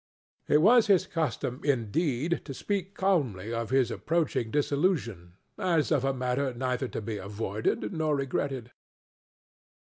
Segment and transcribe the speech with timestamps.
[0.47, 6.11] It was his custom, indeed, to speak calmly of his approaching dissolution, as of a
[6.11, 8.71] matter neither to be avoided nor regretted.